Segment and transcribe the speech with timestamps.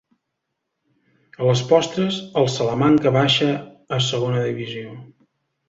[1.43, 3.53] A les postres, el Salamanca baixa
[3.99, 4.99] a Segona Divisió.